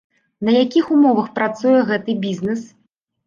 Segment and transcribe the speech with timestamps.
[0.47, 2.65] На якіх умовах працуе гэты бізнес?